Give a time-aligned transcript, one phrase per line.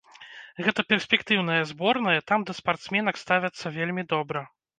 [0.67, 4.45] Гэта перспектыўная зборная, там да спартсменак ставяцца вельмі добра.